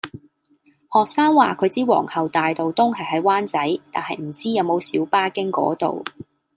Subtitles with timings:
[0.91, 6.03] 學生話佢知皇后大道東係喺灣仔，但係唔知有冇小巴經嗰度